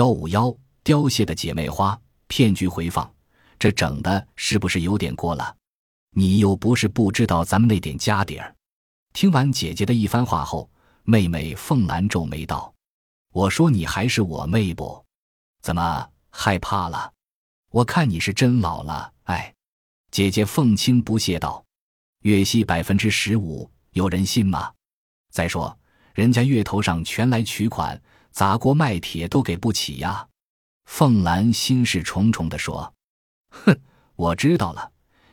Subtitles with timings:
[0.00, 3.14] 幺五幺凋谢的姐妹花骗局回放，
[3.58, 5.54] 这整的是不是有点过了？
[6.16, 8.56] 你又不是不知道咱们那点家底儿。
[9.12, 10.70] 听完姐姐的一番话后，
[11.02, 12.72] 妹妹凤兰皱眉道
[13.34, 15.04] ：“我说你还是我妹不？
[15.60, 17.12] 怎么害怕了？
[17.70, 19.54] 我看你是真老了。”哎，
[20.10, 21.62] 姐姐凤青不屑道
[22.24, 24.72] ：“月息百分之十五，有人信吗？
[25.30, 25.78] 再说
[26.14, 28.00] 人家月头上全来取款，
[28.32, 30.26] 砸锅卖铁都给不起呀。”
[30.86, 32.92] 凤兰心事重重地说
[33.50, 33.80] ：“哼，
[34.16, 34.90] 我知道了。”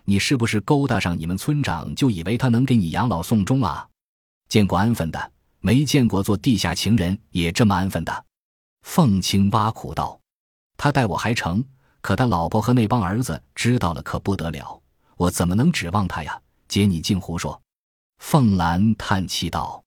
[0.09, 3.85] 你是不是勾搭上你们村长，就以为他能给你养老送终啊？
[4.47, 8.25] 见过安分的，没见过做地下情人也这么安分的。
[8.83, 10.17] 凤青挖苦道
[10.77, 11.61] ：“他待我还成，
[11.99, 14.81] 可他老婆和那帮儿子知道了可不得了，
[15.17, 17.61] 我怎么能指望他呀？”姐，你净胡说。
[18.19, 19.83] 凤兰叹气道：“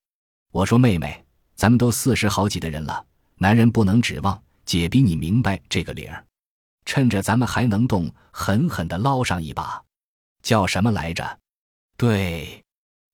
[0.53, 3.07] 我说妹妹，咱们都四十好几的人了，
[3.43, 4.41] 男人不能指望。
[4.67, 6.25] 姐比你明白这个理儿，
[6.85, 9.83] 趁着咱们还能动，狠狠的捞上一把。”
[10.45, 11.39] 叫什么来着？
[11.97, 12.63] 对，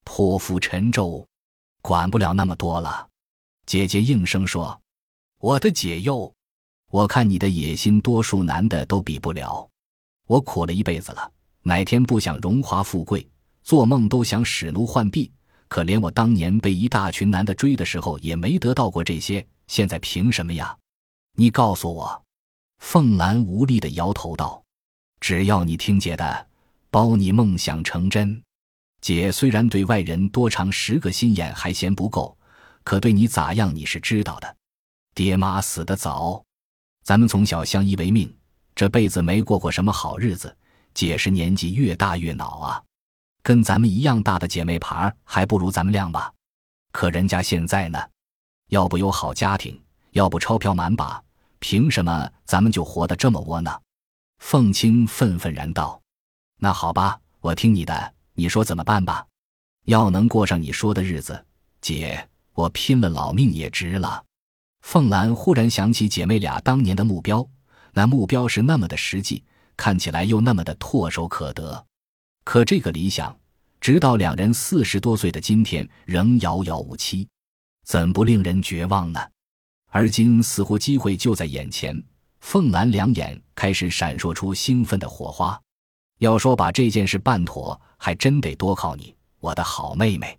[0.04, 1.26] 破釜沉舟，
[1.80, 3.08] 管不了那么多了。
[3.66, 4.78] 姐姐应声说
[5.38, 6.34] ：“我的姐哟，
[6.90, 9.66] 我看你的野心，多数男的都比不了。
[10.26, 13.26] 我苦了一辈子了，哪天不想荣华富贵，
[13.62, 15.32] 做梦都想使奴换婢。
[15.68, 19.46] 可连我当年被一大群男的追的时候，也没得到过这些。
[19.66, 20.76] 现在凭什么呀？
[21.34, 22.22] 你告诉我。”
[22.78, 24.62] 凤兰无力的摇头道
[25.20, 26.46] ：“只要你听姐的。”
[26.88, 28.40] 包你梦想成真，
[29.02, 32.34] 姐虽然对外人多长十个心眼还嫌不够，
[32.84, 34.56] 可对你咋样你是知道的。
[35.14, 36.42] 爹妈死得早，
[37.02, 38.34] 咱们从小相依为命，
[38.74, 40.56] 这辈子没过过什么好日子。
[40.94, 42.82] 姐是年纪越大越恼啊，
[43.42, 46.32] 跟咱们一样大的姐妹牌还不如咱们亮吧。
[46.92, 48.02] 可人家现在呢，
[48.68, 49.80] 要不有好家庭，
[50.12, 51.22] 要不钞票满把，
[51.58, 53.80] 凭什么咱们就活得这么窝囊？
[54.38, 56.00] 凤青愤愤然道。
[56.58, 59.26] 那好吧，我听你的，你说怎么办吧？
[59.84, 61.44] 要能过上你说的日子，
[61.80, 64.24] 姐，我拼了老命也值了。
[64.82, 67.48] 凤兰忽然想起姐妹俩当年的目标，
[67.92, 69.44] 那目标是那么的实际，
[69.76, 71.86] 看起来又那么的唾手可得。
[72.44, 73.38] 可这个理想，
[73.80, 77.28] 直到两人四十多岁的今天，仍遥遥无期，
[77.86, 79.20] 怎不令人绝望呢？
[79.90, 81.96] 而今似乎机会就在眼前，
[82.40, 85.58] 凤兰两眼开始闪烁出兴奋的火花。
[86.18, 90.36] 要说把这件事办妥，还真得多靠你，我的好妹妹。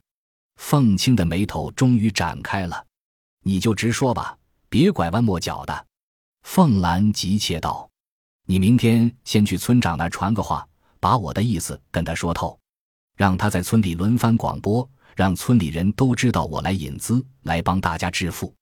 [0.58, 2.86] 凤青的眉头终于展开了，
[3.44, 4.38] 你就直说吧，
[4.68, 5.86] 别拐弯抹角的。
[6.42, 7.90] 凤兰急切道
[8.46, 10.68] ：“你明天先去村长那传个话，
[11.00, 12.60] 把我的意思跟他说透，
[13.16, 18.54] 让他在村里轮番广播，让村里人都知道我来引资，来帮大家致富。”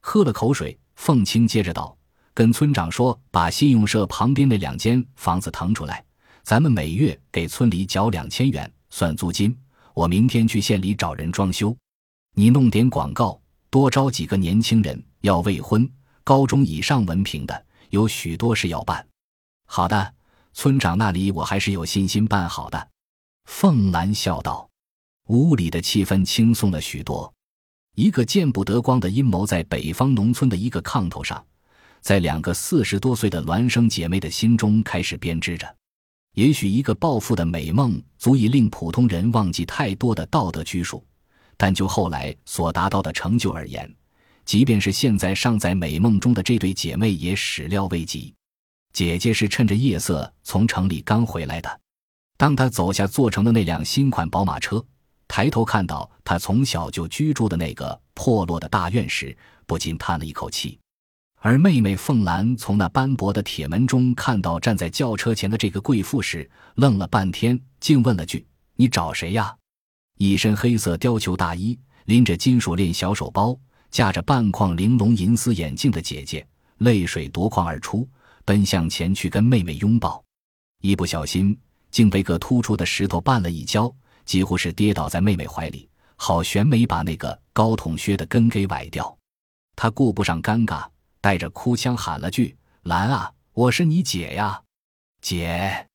[0.00, 1.98] 喝了口水，凤青接着道
[2.32, 6.04] ：“跟村长说，把信用社旁边那两间房子腾出来。”
[6.44, 9.58] 咱们每月给村里缴两千元算租金。
[9.94, 11.76] 我明天去县里找人装修，
[12.34, 15.90] 你弄点广告，多招几个年轻人，要未婚、
[16.22, 19.04] 高中以上文凭的，有许多事要办。
[19.66, 20.14] 好的，
[20.52, 22.88] 村长那里我还是有信心办好的。
[23.46, 24.70] 凤兰笑道。
[25.26, 27.32] 屋里的气氛轻松了许多。
[27.94, 31.44] 一个见不得光的阴谋在北方农村的一个炕头上，
[32.00, 35.66] 在两个四十多岁的孪生姐妹的心中开始编织着。
[36.34, 41.02] 也许一个暴富的美梦足以令普通人忘记太多的道德拘束，
[41.56, 43.90] 但就后来所达到的成就而言，
[44.44, 48.34] 即便是现在尚在美梦中的这对姐妹也始料未及。
[48.92, 51.80] 姐姐是趁着夜色从城里刚回来的，
[52.36, 54.84] 当她走下坐成的那辆新款宝马车，
[55.28, 60.78] 抬头看到她从小就居住的那个破落的大院时，不禁叹了一口气。
[61.40, 68.44] 而妹妹凤兰从那斑驳的铁门中看到站在轿车前的这个贵妇时，愣了半天，竟问了句
[68.74, 69.54] ：“你找谁呀？”
[70.18, 73.56] 一身黑色貂裘大衣，拎着金属链小手包，
[73.90, 76.44] 架着半框玲珑银丝眼镜的姐姐，
[76.78, 78.08] 泪水夺眶而出，
[78.44, 80.24] 奔向前去跟妹妹拥抱，
[80.80, 81.56] 一不小心
[81.90, 83.94] 竟被个突出的石头绊了一跤，
[84.26, 89.16] 几乎是跌倒在妹妹怀里，好悬没把那个高筒靴的跟给崴掉。
[89.74, 90.84] 她顾不上尴尬。
[91.18, 94.62] 带着哭腔喊了句：“兰啊，我是你姐呀，
[95.20, 95.88] 姐。”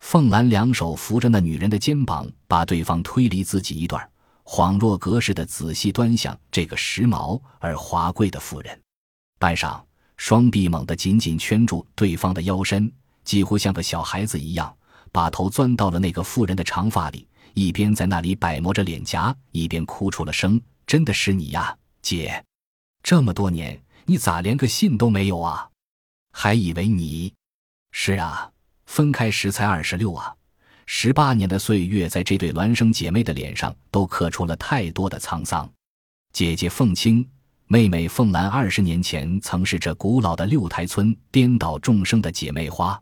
[0.00, 4.06] 凤兰两手扶着那女人的肩膀，把对方推离自己一段，
[4.44, 8.78] 恍若隔世的仔细端详这个时髦而华贵的妇人。
[9.38, 9.80] 半晌，
[10.18, 12.92] 双臂猛地紧紧圈住对方的腰身，
[13.24, 14.76] 几乎像个小孩子一样，
[15.10, 22.44] 把头钻到了那个妇人的长发里，一边在那里摆磨着脸颊，一边哭出了声：“真的是你呀，姐！
[23.02, 25.66] 这么多年。”你咋连个信都没有啊？
[26.30, 27.32] 还以为你……
[27.90, 28.50] 是啊，
[28.84, 30.34] 分开时才二十六啊，
[30.84, 35.66] 十八年的岁月在这对孪生姐妹的脸上都刻出了太多的沧桑。
[36.34, 37.26] 姐姐凤青，
[37.66, 43.00] 妹妹凤兰，二十年前曾是这古老的六台村颠倒众生的姐妹花。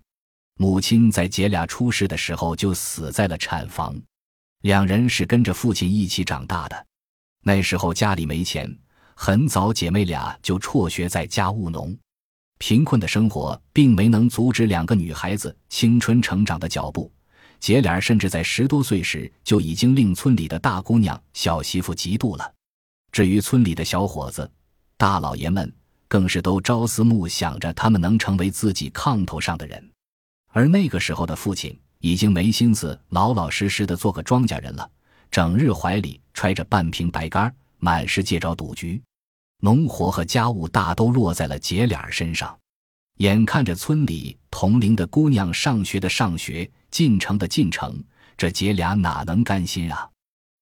[0.61, 4.01] 母亲在姐俩出世的时候就死在了产房，
[4.63, 6.87] 两人是跟着父亲一起长大的。
[7.45, 8.73] 那时候家里没钱，
[9.15, 11.97] 很早姐妹俩就辍学在家务农。
[12.59, 17.13] 贫困的生活并没能阻止两个女孩子青春成长的脚步，
[17.59, 22.55] 姐俩甚至在十多岁时就已经令村里的大姑娘、小媳妇嫉妒了。
[23.11, 24.49] 至于村里的小伙子、
[24.97, 25.71] 大老爷们，
[26.07, 29.91] 更是都朝思暮想着他们能成为自己炕头上的人。
[30.53, 34.91] 而那个时候的父亲已经没心思老老实实的做个庄稼人了，
[35.31, 39.01] 整日怀里揣着半瓶白干，满世界找赌局。
[39.61, 42.59] 农活和家务大都落在了姐俩身上，
[43.19, 48.03] 眼看着村里同龄的姑娘上学的上学，进城的进城，
[48.37, 50.11] 这姐俩哪能甘心啊？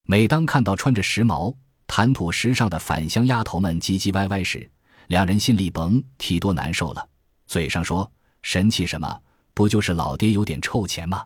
[0.06, 1.54] 每当看到穿着时髦、
[1.86, 4.70] 谈吐时尚的返乡丫头们唧唧歪歪时，
[5.06, 7.08] 两人心里甭提多难受了。
[7.46, 8.12] 嘴上说
[8.42, 9.18] 神气什么，
[9.54, 11.24] 不就是老爹有点臭钱吗？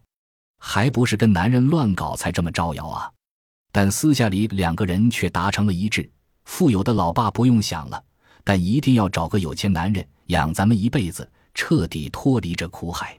[0.66, 3.11] 还不是跟男人乱搞才这么招摇啊？
[3.70, 6.11] 但私下里两个人却达成了一致。
[6.46, 8.02] 富有的老爸不用想了，
[8.43, 13.16] 但一定要找个有钱男人养咱们一辈子，彻底脱离这苦海。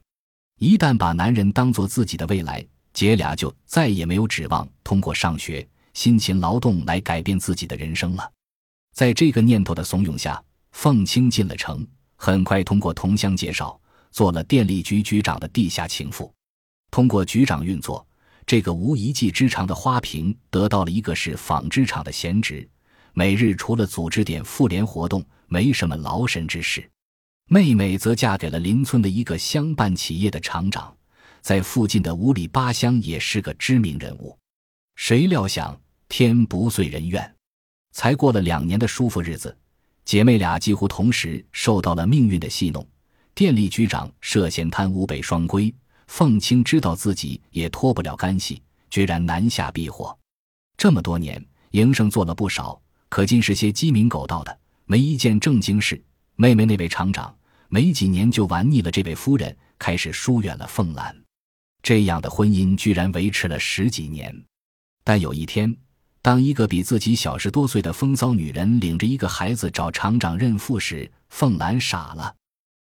[0.59, 8.27] 一旦把男人当做自己的未来，姐俩就再也没有指望通过上学、辛勤劳动来改变自己的人生了。
[8.91, 13.80] 在这个念头的怂恿下，凤青进了城，很快通过同乡介绍，
[14.12, 16.33] 做了电力局局长的地下情妇。
[16.91, 18.05] 通过局长运作，
[18.45, 22.67] 这个无一技之长的花瓶得到了一个是纺织厂的闲职。
[23.13, 26.89] 每日除了组织点妇联活动，没什么劳神之事。
[27.47, 30.95] 妹妹则嫁给了邻村的一个乡办企业的厂长，
[31.41, 34.38] 在附近的五里八乡也是个知名人物。
[34.95, 35.79] 谁料想
[36.09, 37.35] 天不遂人愿，
[37.91, 39.55] 才过了两年的舒服日子，
[40.03, 42.85] 姐妹俩几乎同时受到了命运的戏弄。
[43.33, 45.73] 电力局长涉嫌贪污被双规，
[46.07, 50.17] 凤青知道自己也脱不了干系，决然南下避祸。
[50.77, 52.79] 这么多年，营生做了不少。
[53.07, 56.03] 可尽是些鸡鸣狗盗的，没一件正经事。
[56.35, 57.33] 妹妹那位厂长
[57.69, 61.15] 没几年就玩腻了这位夫人，开始疏远了凤兰。
[61.81, 64.35] 这样的婚姻居然维持了十几年。
[65.03, 65.73] 但有一天，
[66.21, 72.35] 当一个比自己小十多岁的风骚女人领着一个孩子找厂长认父时，凤兰傻了。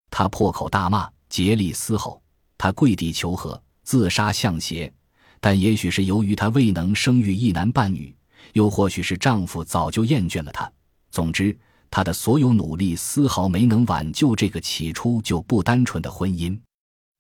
[0.09, 2.22] 她破口大骂，竭力嘶吼，
[2.63, 4.93] 她跪地求和，自杀向邪。
[5.41, 8.15] 但也许是由于她未能生育一男半女。
[8.53, 10.73] 又或许是丈夫早就厌倦了她。
[11.11, 11.59] 总之，
[11.91, 16.57] 她的所有努力丝毫没能挽救这个起初就不单纯的婚姻。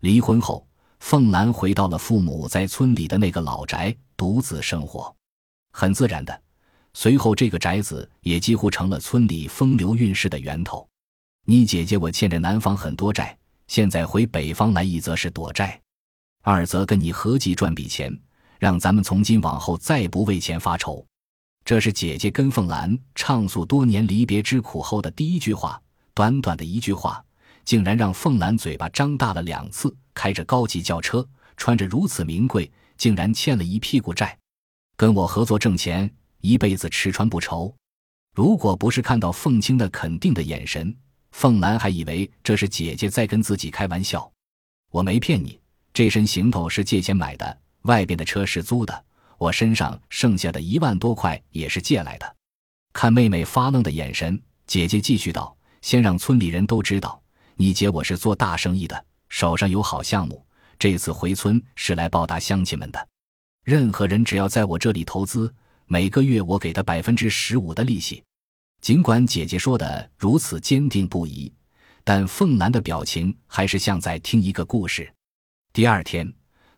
[0.03, 0.65] 离婚后，
[1.01, 5.13] 凤兰回到了父母在村里的那个老宅，独自生活。
[5.73, 6.41] 很自然的，
[6.95, 10.89] 随后这个宅子也几乎成了村里风流韵事的源头。
[11.47, 13.37] 你姐姐我欠着南方很多债，
[13.73, 15.81] 现在回北方来，一则是躲债，
[16.43, 18.15] 二则跟你合计赚笔钱，
[18.59, 21.03] 让咱们从今往后再不为钱发愁。
[21.65, 25.81] 这是姐姐跟凤兰畅诉多年离别之苦后的第一句话，
[26.13, 27.25] 短短的一句话，
[27.65, 29.97] 竟然让凤兰嘴巴张大了两次。
[30.13, 31.27] 开着高级轿车，
[31.57, 34.39] 穿着如此名贵，竟然欠了一屁股债，
[34.99, 37.75] 跟我合作挣钱，一辈子吃穿不愁。
[38.35, 40.95] 如果不是看到凤青的肯定的眼神，
[41.33, 44.31] 凤兰还以为这是姐姐在跟自己开玩笑。
[44.91, 45.59] 我没骗你，
[45.93, 49.05] 这身行头是借钱买的，外边的车是租的。
[49.39, 52.37] 我身上剩下的一万多块也是借来的。
[52.93, 57.21] 看妹妹发愣的眼神，姐姐继续道：“先让村里人都知道，
[57.57, 60.47] 你姐我是做大生意的，手上有好项目。
[60.79, 63.09] 这次回村是来报答乡亲们的。
[63.65, 65.53] 任何人只要在我这里投资，
[65.87, 68.23] 每个月我给他百分之十五的利息。”
[68.83, 71.51] 尽管姐姐说的如此坚定不移，
[72.03, 75.11] 但凤兰的表情还是像在听一个故事。
[75.73, 76.31] 第二天。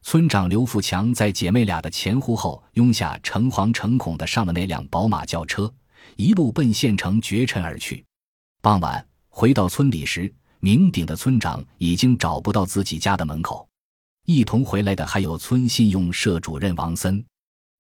[0.07, 5.73] 村长刘富强在姐妹俩的前呼后拥下，诚惶诚恐的上了那辆宝马轿车，
[6.17, 8.05] 一路奔县城绝尘而去。
[8.61, 10.31] 傍晚回到村里时，
[10.61, 13.67] 名鼎的村长已经找不到自己家的门口。
[14.27, 17.25] 一同回来的还有村信用社主任王森，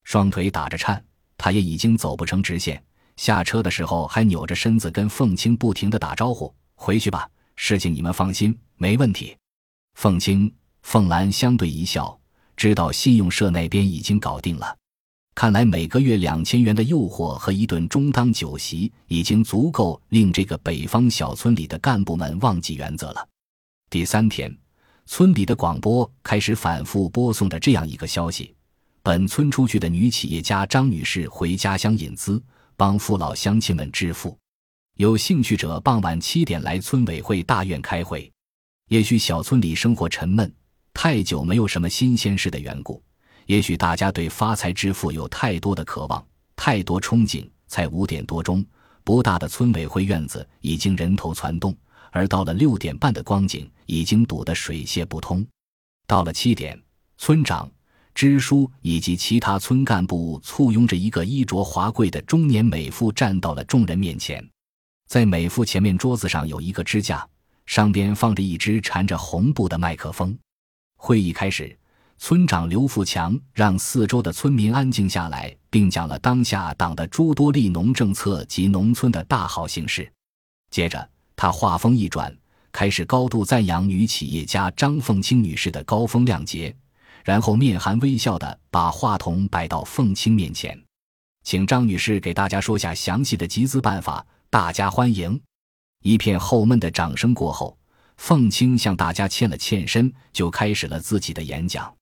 [0.04, 1.04] 双腿打着颤，
[1.36, 2.82] 他也已经走不成直线。
[3.16, 9.36] 下车的时候还扭着身子跟凤青不停的打招呼：“回去吧，事情你们放心，没问题。”
[9.94, 10.52] 凤青。
[10.82, 12.20] 凤兰相对一笑，
[12.58, 14.76] 知道信用社那边已经搞定了。
[15.34, 23.26] 看来每个月两千元的诱惑和一顿中当酒席，已经足够令这个北方小村里的干部们忘记原则了。
[23.88, 24.54] 第三天，
[25.06, 28.54] 村里的广播开始反复播送着这样一个消息：
[29.02, 32.40] 本村出去的女企业家张女士回家乡引资，
[32.76, 34.36] 帮父老乡亲们致富。
[34.96, 38.30] 有兴趣者傍晚七点来村委会大院开会。
[38.88, 40.52] 也许小村里生活沉闷，
[40.92, 43.02] 太久没有什么新鲜事的缘故。
[43.46, 47.48] 也许大家对发财致富有太多的渴望，太多憧憬。
[47.66, 48.64] 才五点多钟，
[49.02, 51.76] 不大的村委会院子已经人头攒动，
[52.12, 55.44] 而到了六点半的光景，已经堵得水泄不通。
[56.06, 56.80] 到了七点，
[57.18, 57.68] 村长、
[58.14, 64.46] 支书以及其他村干部簇拥着一个衣着华贵的中年美妇站到了众人面前。
[65.08, 67.26] 在美妇前面桌子上有一个支架，
[67.66, 70.36] 上边放着一只缠着红布的麦克风。
[70.96, 71.76] 会议开始。
[72.16, 80.10] 村长刘富强让四周的村民安静下来，并讲了当下党的诸多利农政策及农村的大好形势。
[80.70, 82.34] 接着，他话锋一转，
[82.70, 86.74] 开始高度赞扬女企业家张凤清女士的高风亮节，
[87.24, 90.78] 然后面含微笑地把话筒摆到凤青面前，
[91.42, 95.40] 请张女士给大家说下详细的集资办法，大家欢迎。
[96.02, 97.76] 一片厚闷的掌声过后，
[98.18, 101.92] 凤青向大家欠了欠身，就开始了自己的演讲。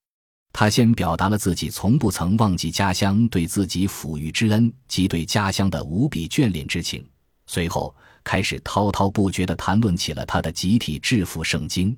[0.52, 7.08] 他先表达了自己从不曾忘记家乡对自己抚育之恩及对家乡的无比眷恋之情，
[7.46, 11.96] 随后开始滔滔不绝地谈论起了他的集体致富圣经。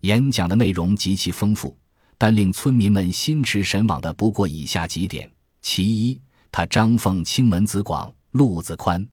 [0.00, 1.74] 演讲的内容极其丰富，
[2.18, 5.30] 但令村民们心驰神往的不过以下几点：
[5.60, 6.20] 其一，
[6.50, 9.06] 他张凤清门子广路子宽，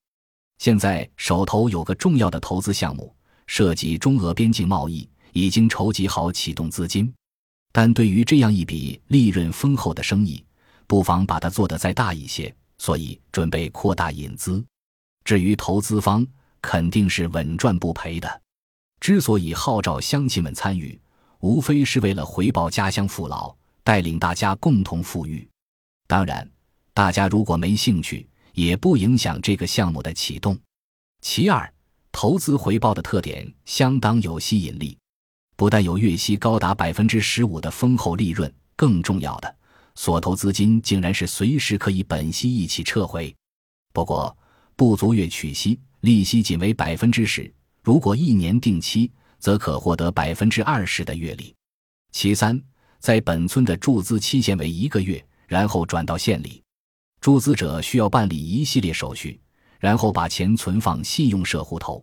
[0.59, 3.13] 现在手头有个重要的投资项目，
[3.47, 7.13] 涉及中俄边境贸易，已经筹集好启动资金。
[7.71, 10.43] 但对于这样一笔利润丰厚的生意，
[10.85, 14.63] 不妨把它做得再大一些，所以准备扩大引资。
[15.25, 16.25] 至于投资方，
[16.61, 18.41] 肯定是稳赚不赔的。
[18.99, 20.97] 之所以号召乡亲们参与，
[21.43, 25.45] 无非是为了回报家乡父老，带领大家共同富裕。
[26.07, 26.49] 当然，
[26.93, 30.57] 大家如果没兴趣，也不影响这个项目的启动。
[31.19, 31.69] 其二，
[32.13, 34.97] 投资回报的特点相当有吸引力。
[35.57, 39.55] 不但有月息高达百分之十五的丰厚利润，更重要的，
[39.95, 43.35] 所投资金竟然是随时可以本息一起撤回。
[43.91, 44.33] 不过，
[44.77, 47.53] 不足月取息，利息仅为百分之十。
[47.81, 49.11] 如果一年定期，
[49.43, 51.53] 则可获得百分之二十的月利。
[52.13, 52.57] 其三，
[52.99, 56.63] 在本村的注资期限为一个月，然后转到县里。
[57.19, 59.37] 注资者需要办理一系列手续，
[59.81, 62.01] 然后把钱存放信用社户头。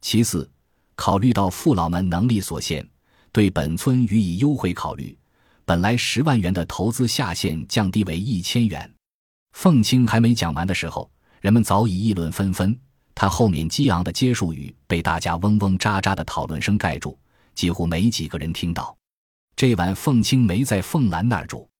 [0.00, 0.50] 其四。
[0.96, 2.84] 考虑到父老们能力所限，
[3.30, 5.16] 对本村予以优惠考虑，
[5.64, 8.92] 本来十万元的投资下限降低为一千元。
[9.52, 11.08] 凤青还没讲完的时候，
[11.40, 12.76] 人们早已议论纷纷。
[13.22, 17.16] 他后面激昂的结束语被大家嗡嗡喳喳的讨论声盖住，
[17.54, 18.96] 几乎没几个人听到。
[19.54, 21.70] 这晚凤青没在凤兰那儿住。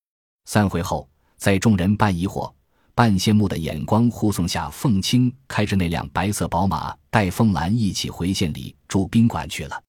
[0.44, 2.54] 散会后，在众人半疑惑。
[2.94, 9.82] 半羡慕的眼光护送下，凤青开着那辆白色宝马，带凤兰一起回县里住宾馆去了。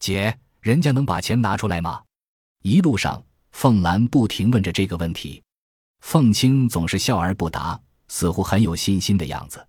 [0.00, 2.02] 姐，人家能把钱拿出来吗？
[2.60, 5.42] 一路上，凤兰不停问着这个问题，
[6.00, 9.66] 凤青总是笑而不答，似乎很有信心的样子。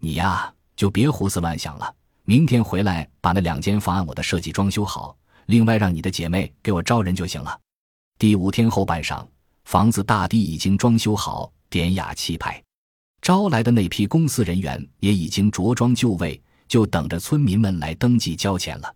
[0.00, 1.94] 你呀，就别胡思乱想了。
[2.24, 5.16] 明天回来把那两间房按我的设计装修好，
[5.46, 7.58] 另外让你的姐妹给我招人就行了。
[8.18, 9.26] 第五天后半晌，
[9.64, 11.52] 房子大抵已经装修好。
[11.70, 12.62] 典雅气派，
[13.20, 18.94] 招来的那批公司人员也已经着装就位，就等着村民们来登记交钱了。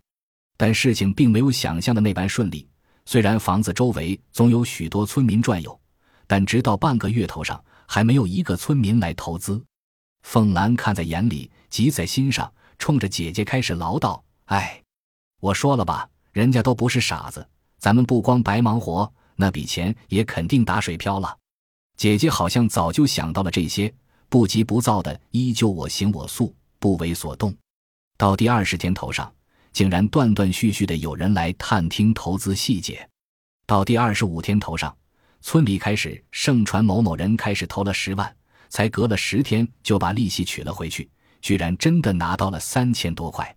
[0.57, 2.69] 但事情并没有想象的那般顺利。
[3.05, 5.81] 虽然房子周围总有许多村民转悠，
[6.29, 9.61] 但直到半个月头上，还没有一个村民来投资。
[10.23, 14.83] 凤兰看在眼里，急在心上，冲着姐姐开始唠叨：“哎，
[15.41, 17.47] 我说了吧，人家都不是傻子，
[17.79, 21.37] 咱们不光白忙活，那笔钱也肯定打水漂了。”
[21.97, 23.93] 姐姐好像早就想到了这些，
[24.29, 27.53] 不急不躁的依旧我行我素，不为所动。
[28.17, 29.33] 到第二十天头上，
[29.73, 33.09] 竟然断断续续的有人来探听投资细节。
[33.67, 34.97] 到第二十五天头上，
[35.41, 38.37] 村里开始盛传某某人开始投了十万，
[38.69, 41.09] 才隔了十天就把利息取了回去，
[41.41, 43.57] 居然真的拿到了三千多块。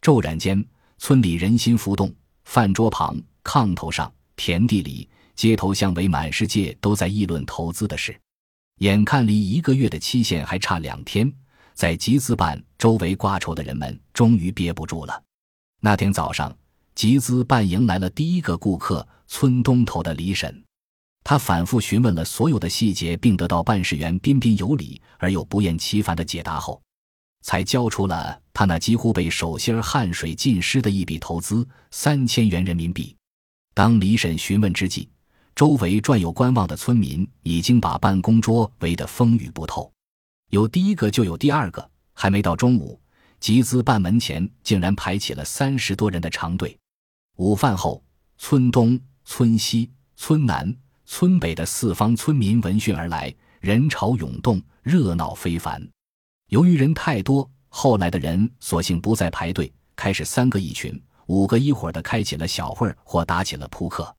[0.00, 0.64] 骤然间，
[0.98, 5.08] 村里人心浮动，饭桌旁、炕头上、田地里。
[5.34, 8.18] 街头巷尾，满世界都在议论投资的事。
[8.78, 11.30] 眼看离一个月的期限还差两天，
[11.74, 15.22] 在集资办周围挂愁的人们终于憋不住了。
[15.80, 16.56] 那天早上，
[16.94, 20.64] 集资办迎来了第一个顾客——村东头的李婶。
[21.28, 26.80] 他反复询问了所有的细节，并得到办事员彬彬有礼而又不厌其烦的解答后，
[27.42, 33.16] 才交出了他那几乎被手心汗水浸湿的一笔投资三千元人民币。
[33.74, 35.08] 当李婶询问之际，
[35.56, 39.92] 周围转有观望的村民已经把办公桌围得风雨不透，
[40.50, 41.90] 有第一个就有第二个。
[42.14, 43.00] 还没到中午，
[43.40, 46.78] 集资办门前竟然排起了三十多人的长队。
[47.38, 48.04] 午饭后，
[48.38, 50.72] 村东、村西、村南。
[51.06, 55.80] 村北的四方村民闻讯而来，人潮涌动，热闹非凡。
[56.48, 64.14] 由于人太多，后来的人索性不再排队，开始三个一群、五个一伙的开起了小会儿或打起了扑克。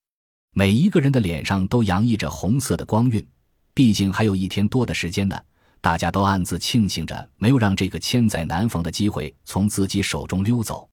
[0.53, 3.27] 每一个人的脸上都洋溢着红色的光晕，
[3.73, 5.37] 毕竟还有一天多的时间呢。
[5.81, 10.89] 大家都暗自庆幸着，没有让这个千载难逢的机会从自己手中溜走。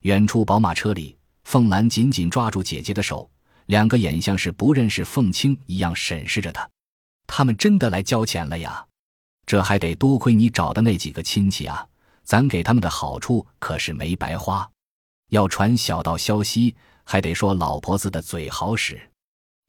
[0.00, 3.30] 远处宝马车里，凤兰紧紧抓住姐姐的手。
[3.66, 6.68] 两个眼像是不认识凤青一样审视着他，
[7.26, 8.86] 他们真的来交钱了呀？
[9.46, 11.86] 这还得多亏你找的那几个亲戚啊！
[12.24, 14.70] 咱给他们的好处可是没白花。
[15.30, 19.10] 要传小道消息，还得说老婆子的嘴好使。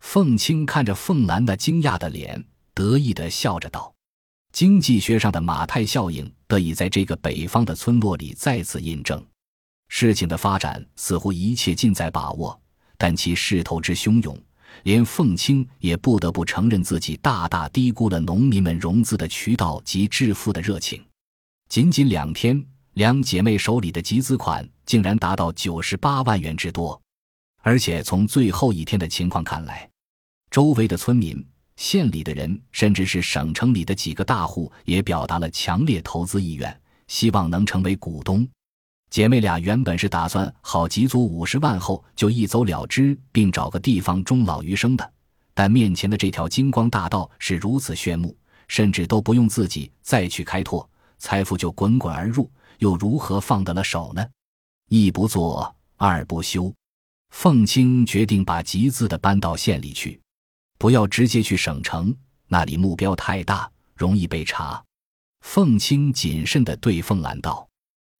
[0.01, 3.93] 凤青看着凤兰那惊讶的脸，得意的笑着道
[4.53, 9.25] ：“经济学上的马太效应得以在这个北方的村落里再次印证。
[9.87, 12.59] 事情的发展似乎一切尽在把握。”
[13.03, 14.41] 但其势头之汹涌，
[14.83, 21.03] 连凤青也不得不承认自己大大低估了农民们融资的渠道及致富的热情。
[21.67, 26.97] 仅仅两天，两姐妹手里的集资款竟然达到九十八万元之多，
[27.61, 29.89] 而且从最后一天的情况看来，
[30.49, 31.45] 周围的村民、
[31.75, 38.47] 县里的人，甚至是省城里的几个大户，也表达了强烈投资意愿，希望能成为股东。
[39.13, 45.13] 姐妹俩原本是打算好集足五十万后就一走了之，并找个地方终老余生的，
[45.53, 48.35] 但面前的这条金光大道是如此炫目，
[48.67, 50.89] 甚至都不用自己再去开拓，
[51.19, 54.25] 财富就滚滚而入，又如何放得了手呢？
[54.89, 56.73] 一不做二不休，
[57.29, 60.19] 凤青决定把集资的搬到县里去，
[60.79, 62.11] 不要直接去省城，
[62.47, 64.83] 那里目标太大，容易被查。
[65.41, 67.69] 凤青谨慎地对凤兰道。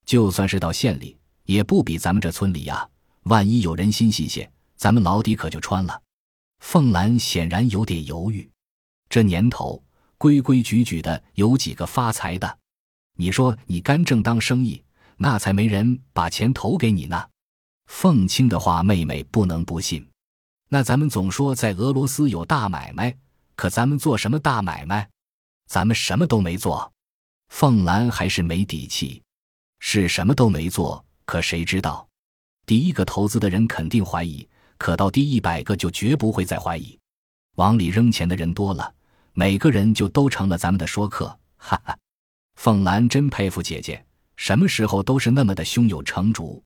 [0.06, 2.88] 就算是到县里，也不比咱们这村里呀。
[3.24, 6.02] 万一有人心细些，咱们老底可就穿了。
[6.60, 8.50] 凤兰显然有点犹豫。
[9.10, 9.82] 这年头，
[10.18, 12.58] 规规矩矩的，有几个发财的？
[13.16, 14.84] 你说你干正当生意，
[15.18, 17.26] 那才没人把钱投给你呢。
[17.88, 20.06] 凤青的话，妹妹不能不信。
[20.70, 23.16] 那咱们总说在俄罗斯有大买卖，
[23.56, 25.10] 可咱们做什么大买卖？
[25.68, 26.92] 咱们什么都没做。
[27.48, 29.23] 凤兰还是没底气。
[29.86, 32.08] 是什么都没做，可谁知道？
[32.66, 36.98] 第一个投资的人肯定怀疑，可到第一百个就绝不会再怀疑。
[37.58, 38.92] 往里扔钱的人多了，
[39.34, 41.38] 每个人就都成了咱们的说客。
[41.58, 41.96] 哈哈，
[42.56, 44.04] 凤兰真佩服姐姐，
[44.38, 46.64] 什么时候都是那么的胸有成竹。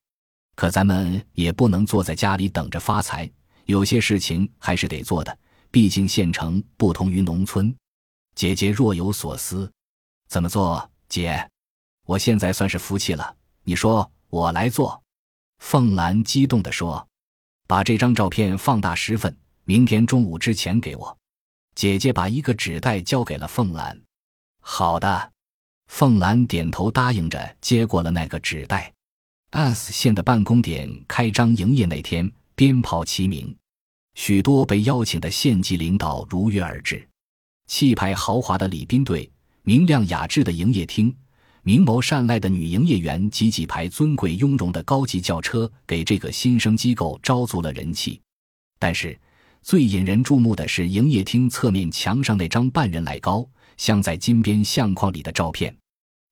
[0.54, 3.28] 可咱们也不能坐在家里等着发财，
[3.64, 5.38] 有些事情还是得做的。
[5.72, 7.74] 毕竟县城不同于农村。
[8.36, 9.70] 姐姐若有所思，
[10.28, 11.46] 怎么做，姐？
[12.08, 15.02] 我现在算是服气了，你说我来做？
[15.58, 17.06] 凤兰激动地说
[17.68, 21.18] ：“把这张照片放大十份，明天中午之前给我。”
[21.76, 24.00] 姐姐把一个纸袋交给了凤兰。
[24.62, 25.32] 好的，
[25.88, 28.90] 凤兰点头答应着，接过了那个纸袋。
[29.50, 33.54] S 县的办公点开张营业那天，鞭炮齐鸣，
[34.14, 37.06] 许多被邀请的县级领导如约而至，
[37.66, 41.14] 气派豪华的礼宾队，明亮雅致的营业厅。
[41.68, 48.18] 明眸善睐的女营业员及几排尊贵雍容的高级轿车，给这个新生机构招足了人气。
[48.78, 49.20] 但是，
[49.60, 55.76] 最引人注目的是营业厅侧面墙上那张半人来高、镶在金边相框里的照片。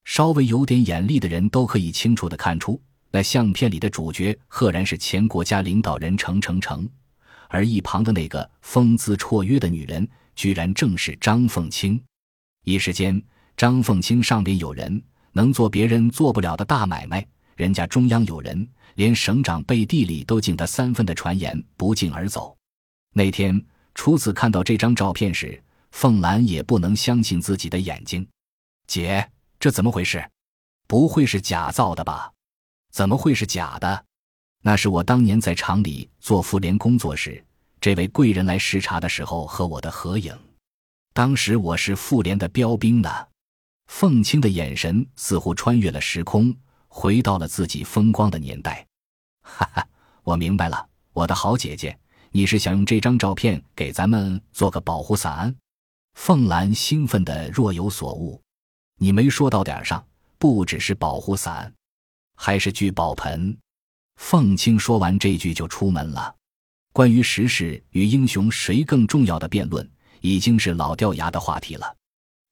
[0.07, 6.88] 稍微有点眼力的人都可以清楚地看出，那相片里的主角赫然是前国家领导人程程程，
[7.51, 12.03] 而一旁的那个风姿绰约的女人，居然正是张凤清。
[12.64, 13.22] 一时间，
[13.55, 15.03] 张凤清上边有人。
[15.37, 17.25] 能做别人做不了的大买卖，
[17.57, 22.57] 人家中央有人，连省长背地里都敬他三分的传言不胫而走。
[23.12, 23.62] 那天
[23.94, 28.27] 初次看到这张照片时，凤兰也不能相信自己的眼睛。
[28.87, 30.27] 姐，这怎么回事？
[30.87, 32.33] 不会是假造的吧？
[32.90, 34.05] 怎么会是假的？
[34.62, 37.44] 那是我当年在厂里做妇联工作时，
[37.79, 40.35] 这位贵人来视察的时候和我的合影。
[41.12, 43.11] 当时我是妇联的标兵呢。
[43.87, 46.55] 凤青的眼神似乎穿越了时空，
[46.88, 48.87] 回到了自己风光的年代。
[49.42, 49.88] 哈哈，
[50.22, 51.96] 我明白了，我的好姐姐，
[52.31, 55.55] 你是想用这张照片给咱们做个保护伞？
[56.14, 58.40] 凤兰兴奋的若有所悟。
[58.99, 60.05] 你没说到点上，
[60.38, 61.72] 不只是保护伞，
[62.35, 63.57] 还是聚宝盆。
[64.16, 66.35] 凤青说完这句就出门了。
[66.92, 69.87] 关于时势与英雄谁更重要的辩论，
[70.22, 71.94] 已经是老掉牙的话题了。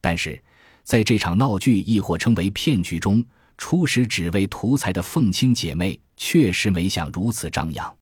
[0.02, 0.43] 但是，
[0.84, 3.24] 在这场闹剧亦或称为骗局中，
[3.58, 7.92] 初始只为图财的凤青姐妹确实没想如此张扬。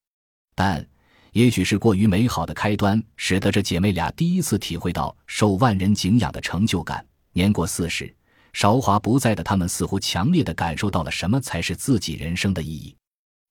[0.54, 0.86] 但
[1.32, 7.02] 也许是过于美好的开端，使得这姐妹俩第一次体会到受万人敬仰的成就感。
[7.32, 8.14] 年过四十，
[8.52, 12.94] 韶华不再的他们，似乎强烈的感受到了什么才是自己人生的意义。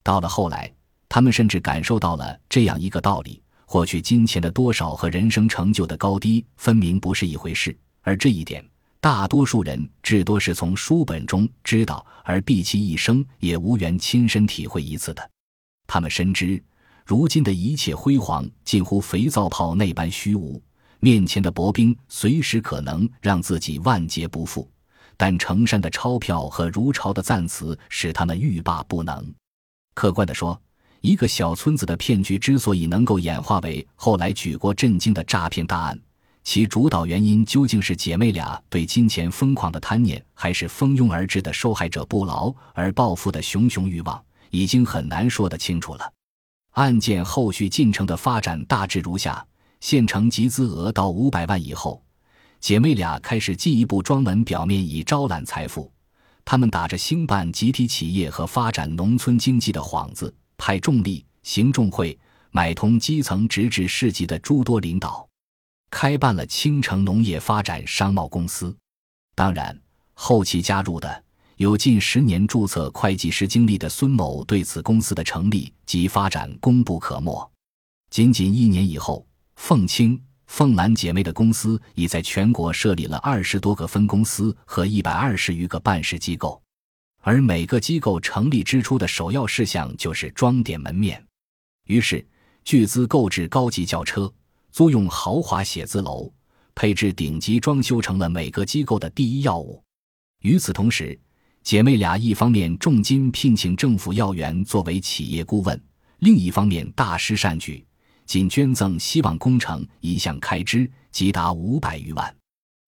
[0.04, 0.72] 到了后来。
[1.14, 7.78] 他们甚至感受到了这样一个道理：获取金钱的多少和人生成就的高低分明不是一回事。
[8.00, 8.66] 而这一点，
[9.02, 15.32] 大多数人至多是从书本中知道，而毕其一生也无缘亲身体会一次的。
[15.88, 16.64] 他们深知，
[17.04, 20.62] 如今的一切辉煌近乎肥皂泡那般虚无，
[21.00, 24.70] 面前的薄冰随时可能让自己万劫不复。
[25.18, 29.34] 但成山的钞票和如潮的赞词使他们欲罢不能。
[29.96, 30.62] 客观地说。
[31.02, 36.00] 一个小村子的骗局之所以能够演化为后来举国震惊的诈骗大案，
[36.44, 46.14] 其主导原因究竟是姐妹俩对金钱疯狂的贪念，还是蜂拥而至的受害者不劳而报复的熊熊欲望，已经很难说得清楚了。
[46.72, 49.46] 案件后续进程的发展大致如下：
[49.82, 52.02] 县城集资额到五百万以后，
[52.60, 55.92] 姐妹俩开始进一步装门表面以招揽财富。
[56.44, 60.34] 他们打着兴办集体企业和发展农村经济的幌子。
[60.58, 62.18] 派重力行重会，
[62.52, 65.28] 买通基层直至市级的诸多领导，
[65.92, 68.76] 开办了青城农业发展商贸公司。
[69.36, 69.80] 当然，
[70.14, 71.24] 后期加入的
[71.58, 77.52] 有近十年注册会计师经历的孙某，对此公司的成立及发展功不可没。
[78.10, 79.26] 仅仅一年以后，
[79.58, 86.62] 凤青、凤兰姐妹的公司已在全国设立了二十多个分公司和一百二十余个办事机构。
[87.24, 91.24] 而每个机构成立之初的首要事项就是装点门面，
[91.86, 92.28] 于是
[92.64, 94.34] 巨资购置高级轿车，
[94.72, 96.32] 租用豪华写字楼，
[96.74, 99.84] 配置顶级装修成了每个机构的第一要务。
[100.42, 101.20] 与此同时，
[101.64, 105.80] 姐妹俩一方面重金聘请政府要员作为企业顾问，
[106.20, 107.86] 另一方面大施善举，
[108.26, 112.36] 仅捐赠希望工程一项开支即达五百余万。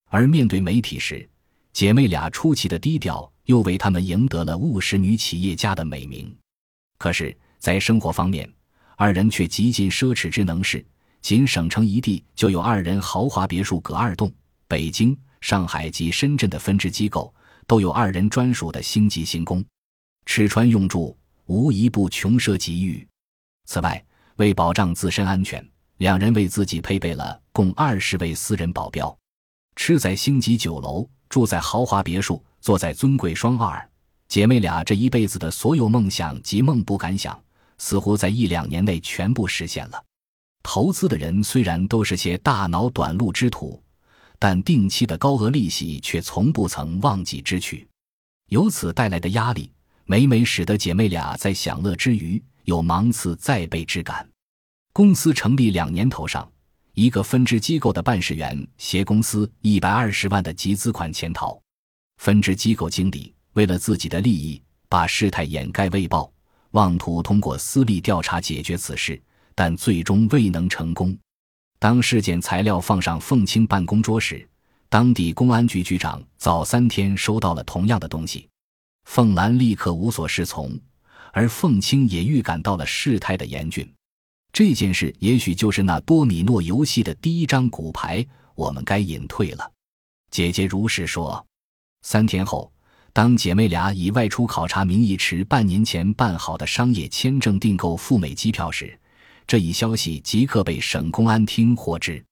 [0.09, 1.29] 而面对媒体时，
[1.71, 3.29] 姐妹俩出奇的低调。
[3.45, 6.33] 又为他们赢得了务实女企业家的美名，
[6.97, 8.49] 可是，在生活方面，
[8.95, 10.85] 二人却极尽奢侈之能事。
[11.23, 14.29] 仅省城一地就有二人豪华别墅隔二栋，
[14.67, 17.33] 北京、上海及深圳的分支机构
[17.65, 19.63] 都有二人专属的星级行宫，
[20.25, 23.07] 吃穿用住无一不穷奢极欲。
[23.65, 24.03] 此外，
[24.36, 25.65] 为保障自身安全，
[25.97, 29.17] 两人为自己配备了共二十位私人保镖，
[29.77, 32.43] 吃在星级酒楼，住在豪华别墅。
[32.59, 33.89] 坐在尊贵双二，
[34.29, 37.38] 姐妹俩这一辈子的所有梦想及梦不敢想，
[37.77, 40.01] 似乎在一两年内全部实现了。
[40.63, 43.82] 投资的人虽然都是些大脑短路之徒，
[44.39, 47.88] 但定期的高额利息却从不曾忘记支取。
[48.49, 49.69] 由此带来的压力，
[50.06, 54.28] 每每使得姐妹俩在享乐之余有芒刺在背之感。
[54.93, 56.49] 公司成立两年头上，
[56.93, 61.60] 一个分支机构的办事员携公司一百二十万的集资款潜逃。
[62.17, 66.32] 分支机构经理为了自己的利益，把事态掩盖未报，
[66.71, 69.21] 妄图通过私立调查解决此事，
[69.55, 71.17] 但最终未能成功。
[71.79, 74.47] 当尸检材料放上凤青办公桌时，
[74.89, 78.47] 当地公安局局长早三天收到了同样的东西，
[79.05, 80.79] 凤兰立刻无所适从，
[81.31, 83.91] 而凤青也预感到了事态的严峻。
[84.53, 89.71] 这件事也许就是那多米诺游戏的第一张骨牌，我们该隐退了。
[90.29, 91.45] 姐姐如是说。
[92.03, 92.71] 三天后，
[93.11, 98.99] 当姐妹俩以外出考察名义持半年前办好的商业签证订购赴美机票时，
[99.45, 102.23] 这一消息即刻被省公安厅获知。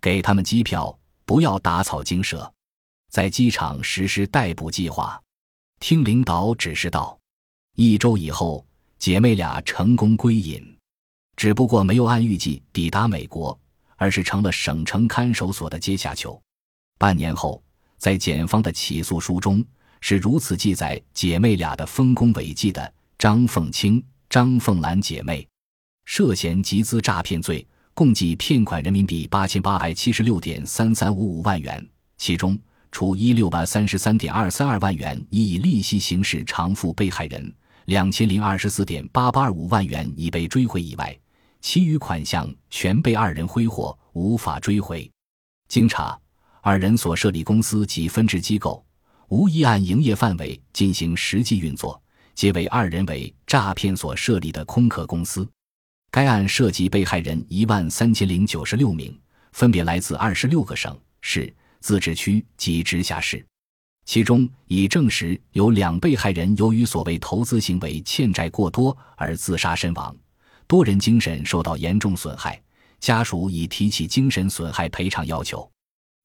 [0.00, 2.52] 给他们机票，不要打草惊蛇，
[3.10, 5.20] 在机场实施逮捕计划。
[5.80, 7.18] 听领导指示道。
[7.76, 8.66] 一周以后，
[8.98, 10.76] 姐妹俩成功归隐，
[11.36, 13.58] 只不过没有按预计抵达美国，
[13.96, 16.40] 而是成了省城看守所的阶下囚。
[16.98, 17.62] 半年后。
[17.98, 19.64] 在检方的起诉书中
[20.00, 25.46] 是如此记载姐妹俩的丰功伟绩的：张凤清、张凤兰姐妹
[26.04, 31.84] 涉嫌集资诈骗罪，共计骗款人民币八千八百七十六点三三五五万元，
[32.18, 32.58] 其中
[32.90, 37.52] 除一六百三十三点二三二万元已以利息形式偿付被害人
[37.86, 41.18] 两千零二十四点八八二五万元已被追回以外，
[41.60, 45.10] 其余款项全被二人挥霍，无法追回。
[45.68, 46.18] 经查，
[46.60, 48.84] 二人所设立公司及分支机构，
[49.28, 52.00] 无一按营业范围进行实际运作，
[52.34, 55.48] 皆为二人为诈骗所设立的空壳公司。
[56.12, 59.18] 该案涉及被害人一万三千零九十六名，
[59.52, 63.42] 分别来自二十六个省市、自治区及直辖市。
[64.04, 70.14] 其中已证实有两被害人由于所谓投资行为欠债过多而自杀身亡，
[70.66, 72.60] 多人精神受到严重损害，
[73.00, 75.66] 家属已提起精神损害赔偿要求。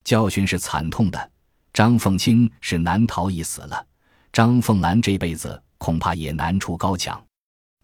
[0.03, 1.31] 教训是惨痛的，
[1.71, 3.87] 张凤清是难逃一死了，
[4.33, 7.23] 张凤兰这辈子恐怕也难出高墙。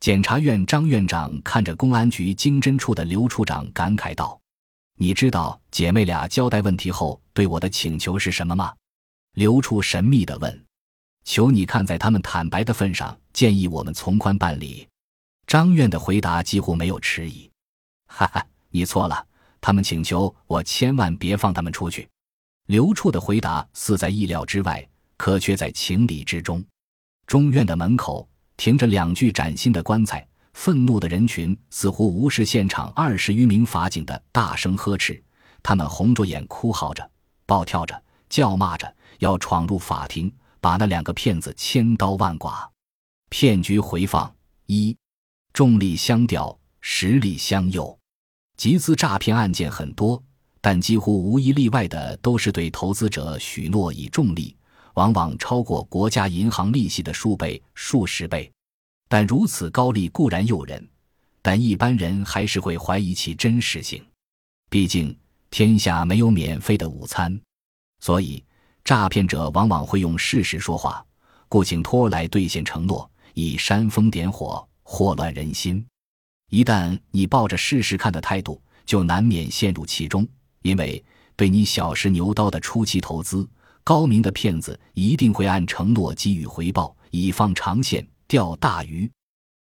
[0.03, 4.37] 检察院张院长看着公安局经侦处的刘处长，感慨道
[4.99, 8.75] ：“你知道姐妹俩交代问题后对我的请求是什么吗？”
[9.35, 10.65] 刘处神秘地问
[11.23, 14.85] ：“求你看在他们坦白的份上，建议我们从宽办理。”
[15.47, 17.49] 张院的回答几乎没有迟疑
[18.11, 19.25] ：“哈哈，你错了，
[19.61, 22.05] 他们请求我千万别放他们出去。”
[22.67, 24.85] 刘处的回答似在意料之外，
[25.15, 26.61] 可却在情理之中。
[27.25, 28.27] 中院的门口。
[28.57, 35.21] 停着两具崭新的棺材，愤怒的人群似乎无视现场二十余名法警的大声呵斥，
[35.61, 37.09] 他们红着眼哭嚎着，
[37.45, 42.71] 暴跳着，叫骂着，要闯入法庭，把那两个骗子千刀万剐。
[43.29, 44.33] 骗局回放
[44.67, 44.95] 一，
[45.53, 47.97] 重力相吊，实力相诱。
[48.55, 50.23] 集资诈骗案件很多，
[50.61, 54.55] 但几乎无一例外的都是对投资者许诺以重利。
[54.93, 58.51] 往往超过国家银行利息的数倍、数十倍，
[59.07, 60.87] 但如此高利固然诱人，
[61.41, 64.03] 但一般人还是会怀疑其真实性。
[64.69, 65.15] 毕竟
[65.49, 67.39] 天下没有免费的午餐，
[67.99, 68.43] 所以
[68.83, 71.03] 诈骗者往往会用事实说话，
[71.47, 75.85] 故请托来兑现承诺，以煽风点火、祸乱人心。
[76.51, 80.27] 一旦你抱着试试看的态度，就难免陷入其中，
[80.61, 81.03] 因为
[81.35, 83.47] 对你小试牛刀的初期投资。
[83.83, 89.09] 高明的骗子一定会按承诺给予回报，以放长线钓大鱼。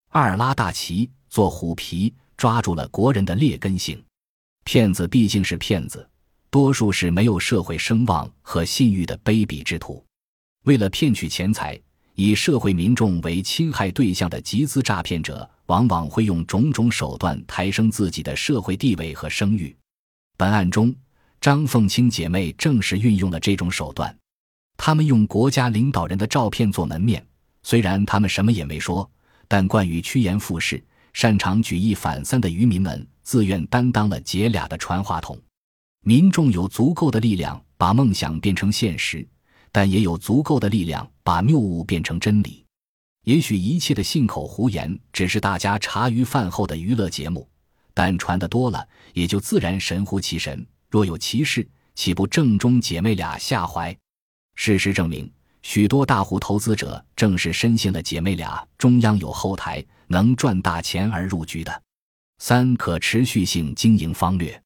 [0.09, 4.01] 二拉大旗做虎皮，抓住了国人的劣根性。
[4.63, 6.09] 骗子毕竟是骗子，
[6.49, 10.01] 多数是没有社会声望和信誉的卑鄙之徒。
[10.63, 11.77] 为了骗取钱财，
[12.15, 19.75] 以社会民众为侵害对象的集资诈骗者，往往会用种种手段抬升自己的社会地位和声誉。
[20.37, 20.95] 本案中。
[21.43, 24.17] 张凤清姐妹正是运用了这种手段，
[24.77, 27.21] 他们用国家领导人的照片做门面，
[27.63, 29.11] 虽然他们什么也没说，
[29.45, 35.37] 但惯于趋炎附势、擅长举一反三的渔民们自愿担当了姐俩的传话筒。
[36.05, 39.27] 民众有足够的力量把梦想变成现实，
[39.69, 42.63] 但也有足够的力量把谬误变成真理。
[43.25, 47.45] 也许一切的信口胡言只是大家茶余饭后的娱乐节目，
[47.93, 50.65] 但传得多了，也就自然神乎其神。
[50.93, 53.97] 若有其事，岂不正中姐妹俩下怀？
[54.53, 55.27] 事实证明，
[55.63, 61.81] 许多大户投资者正是深信了姐妹俩中央有后台，能赚大钱而入局的。
[62.37, 64.61] 三、可持续性经营方略。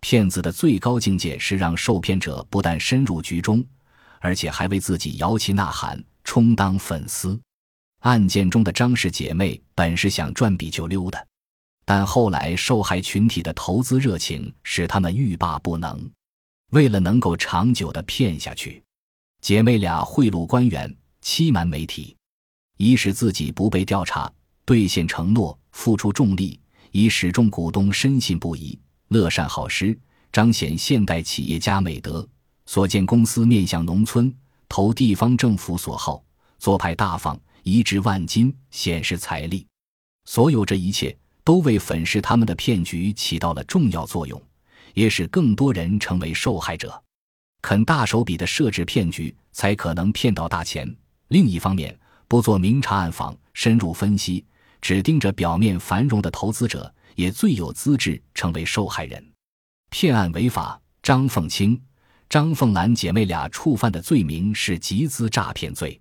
[0.00, 3.60] 骗子的最高境界是让受骗者不但深入局中，
[4.20, 7.36] 而且还为自己摇旗呐喊，充当粉丝。
[8.02, 11.26] 案件中的张氏姐妹本是想赚笔就溜的。
[11.84, 16.10] 但后来，受害群体的投资热情使他们欲罢不能。
[16.70, 18.82] 为了能够长久的骗下去，
[19.42, 22.16] 姐妹俩贿赂官员、欺瞒媒体，
[22.78, 24.32] 以使自己不被调查，
[24.64, 26.58] 兑现承诺，付出重力，
[26.90, 29.96] 以使众股东深信不疑，乐善好施，
[30.32, 32.26] 彰显现代企业家美德。
[32.66, 34.34] 所建公司面向农村，
[34.70, 36.24] 投地方政府所好，
[36.58, 39.66] 做派大方，移植万金，显示财力。
[40.24, 41.14] 所有这一切。
[41.44, 44.42] 都为粉饰他们的骗局起到了重要作用，
[44.94, 47.00] 也使更多人成为受害者。
[47.60, 50.92] 肯大手笔的设置骗局，才可能骗到大钱。
[51.28, 54.44] 另一方面，不做明察暗访、深入分析，
[54.80, 59.24] 只盯着表面繁荣的投资者，也最有资质成为受害人。
[59.90, 61.80] 骗案违法，张凤清、
[62.28, 65.98] 张凤兰姐妹俩触犯的罪名是集资诈骗罪，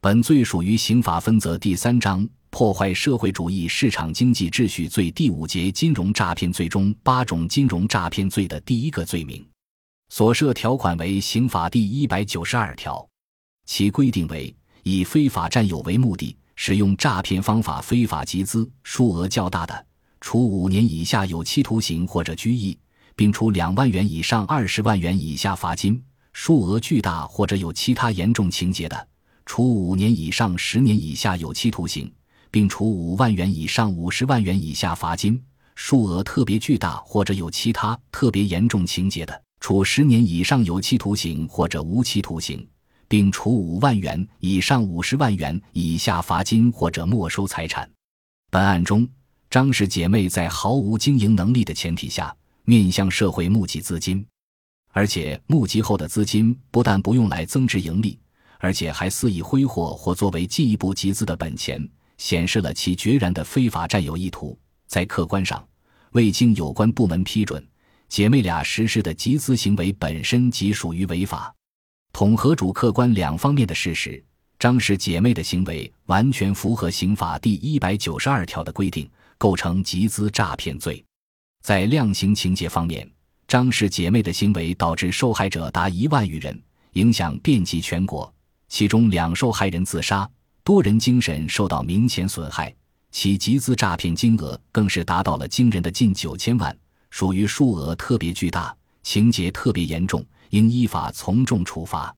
[0.00, 2.28] 本罪属于刑法分则第三章。
[2.58, 9.46] 破坏社会主义市场经济秩序罪第五节金融诈骗罪中八种金融诈骗罪的第一个罪名，
[10.08, 13.06] 所涉条款为刑法第一百九十二条，
[13.66, 19.86] 其规定为以非法占有为目的，使用诈骗方法非法集资，数额较大的，
[20.22, 22.78] 处五年以下有期徒刑或者拘役，
[23.14, 25.94] 并处两万元以上二十万元以下罚金；
[26.32, 29.08] 数额巨大或者有其他严重情节的，
[29.44, 32.10] 处五年以上十年以下有期徒刑。
[32.50, 35.42] 并处五万元以上五十万元以下罚金，
[35.74, 42.66] 数额特别巨大或者有其他特别严重情节的，处十年以上有期徒刑或者无期徒刑，
[43.08, 47.88] 并处五万元以上五十万元以下罚金或者没收财产。
[48.50, 49.06] 本案中，
[49.50, 54.24] 张氏姐妹在毫无经营能力的前提下，面向社会募集资金，
[54.92, 58.18] 而且募集后的资金不但不用来增值盈利，
[58.58, 61.86] 而且还肆意挥霍或作为进一步集资的本钱，
[62.18, 64.58] 显示了其决然的非法占有意图。
[64.86, 65.66] 在客观上，
[66.12, 67.66] 未经有关部门批准，
[68.08, 71.54] 姐妹俩实施的集资行为本身即属于违法。
[72.12, 74.22] 统合主客观两方面的事实。
[74.58, 81.04] 张氏姐妹的行为完全符合刑法第一百九十二条的规定，构成集资诈骗罪。
[81.62, 83.06] 在量刑情节方面，
[83.46, 86.58] 张氏姐妹的行为导致受害者达一万余人，
[86.94, 88.32] 影响遍及全国。
[88.68, 90.26] 其中两受害人自杀，
[90.66, 92.74] 多人精神受到明显损害，
[93.12, 96.76] 其集资诈骗金额更是达到了惊人的近九千万，
[97.08, 102.12] 属于数额特别巨大、情节特别严重，应依法从重处罚。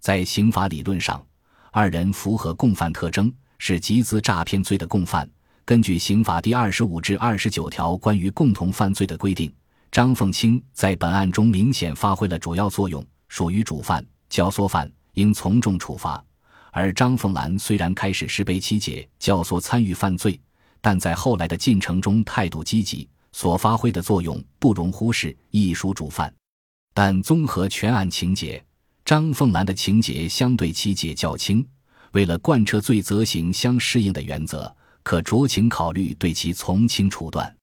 [0.00, 1.24] 在刑法理论上。
[1.70, 5.30] 二人符合共犯特征，是集资诈骗罪的共犯。
[5.64, 9.54] 根据刑法第二十五至二十九条关于共同犯罪的规定，
[9.92, 16.20] 张凤清在本案中明显发挥了主要作用，属于主犯、教唆犯，应从重处罚。
[16.76, 20.38] 而张凤兰虽然开始是被妻姐教唆参与犯罪，
[20.80, 26.34] 但在后来的进程中态度积极，所发挥的作用不容忽视，亦属主犯。
[26.92, 28.62] 但综合全案情节。
[29.04, 31.64] 张凤兰的情节相对妻姐较轻，
[32.10, 37.54] 为了贯彻罪责刑相适应的原则，可酌情考虑对其从轻处断。